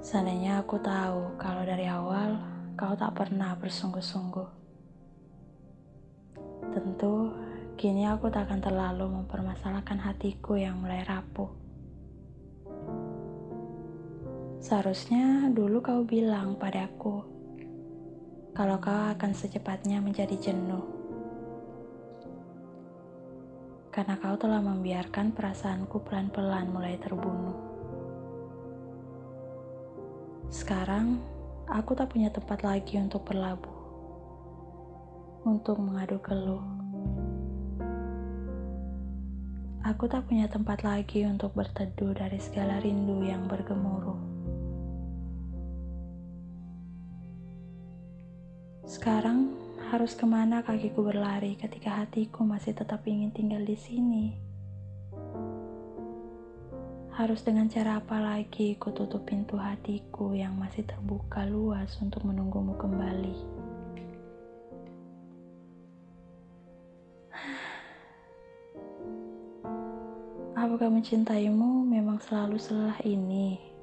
Seandainya 0.00 0.64
aku 0.64 0.76
tahu 0.80 1.36
kalau 1.40 1.62
dari 1.64 1.88
awal 1.88 2.36
kau 2.76 2.92
tak 2.92 3.16
pernah 3.16 3.56
bersungguh-sungguh. 3.56 4.48
Tentu, 6.72 7.32
kini 7.80 8.04
aku 8.04 8.28
tak 8.28 8.48
akan 8.48 8.60
terlalu 8.60 9.06
mempermasalahkan 9.22 9.96
hatiku 10.00 10.60
yang 10.60 10.80
mulai 10.80 11.04
rapuh. 11.04 11.48
Seharusnya 14.60 15.52
dulu 15.52 15.78
kau 15.78 16.02
bilang 16.02 16.58
padaku 16.58 17.36
kalau 18.56 18.80
kau 18.80 19.12
akan 19.12 19.36
secepatnya 19.36 20.00
menjadi 20.00 20.32
jenuh. 20.40 20.80
Karena 23.92 24.16
kau 24.16 24.32
telah 24.40 24.64
membiarkan 24.64 25.36
perasaanku 25.36 26.00
pelan-pelan 26.04 26.72
mulai 26.72 26.96
terbunuh. 26.96 27.75
Sekarang, 30.46 31.18
aku 31.66 31.98
tak 31.98 32.14
punya 32.14 32.30
tempat 32.30 32.62
lagi 32.62 33.02
untuk 33.02 33.26
berlabuh, 33.26 33.78
untuk 35.42 35.82
mengadu 35.82 36.22
keluh. 36.22 36.62
Aku 39.82 40.06
tak 40.06 40.26
punya 40.30 40.46
tempat 40.46 40.86
lagi 40.86 41.26
untuk 41.26 41.50
berteduh 41.54 42.14
dari 42.14 42.38
segala 42.38 42.78
rindu 42.78 43.26
yang 43.26 43.46
bergemuruh. 43.50 44.18
Sekarang, 48.86 49.50
harus 49.90 50.14
ke 50.14 50.26
mana 50.26 50.62
kakiku 50.62 51.02
berlari 51.02 51.58
ketika 51.58 52.02
hatiku 52.02 52.46
masih 52.46 52.74
tetap 52.74 53.02
ingin 53.06 53.34
tinggal 53.34 53.62
di 53.62 53.74
sini? 53.74 54.46
Harus 57.16 57.40
dengan 57.40 57.64
cara 57.64 57.96
apa 57.96 58.20
lagi 58.20 58.76
ku 58.76 58.92
tutup 58.92 59.24
pintu 59.24 59.56
hatiku 59.56 60.36
yang 60.36 60.52
masih 60.60 60.84
terbuka 60.84 61.48
luas 61.48 61.96
untuk 62.04 62.28
menunggumu 62.28 62.76
kembali? 62.76 63.32
Apakah 70.60 70.92
mencintaimu 70.92 71.88
memang 71.88 72.20
selalu 72.20 72.60
selah 72.60 73.00
ini? 73.00 73.75